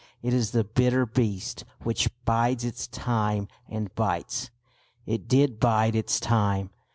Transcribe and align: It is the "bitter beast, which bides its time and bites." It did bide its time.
It 0.23 0.33
is 0.33 0.49
the 0.49 0.63
"bitter 0.63 1.05
beast, 1.05 1.63
which 1.83 2.09
bides 2.25 2.65
its 2.65 2.87
time 2.87 3.47
and 3.69 3.93
bites." 3.93 4.49
It 5.05 5.27
did 5.27 5.59
bide 5.59 5.95
its 5.95 6.19
time. 6.19 6.71